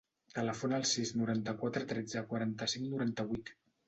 Telefona 0.35 0.77
al 0.77 0.85
sis, 0.91 1.11
noranta-quatre, 1.19 1.83
tretze, 1.91 2.23
quaranta-cinc, 2.31 2.89
noranta-vuit. 2.95 3.53